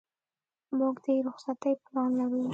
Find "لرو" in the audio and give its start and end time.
2.19-2.41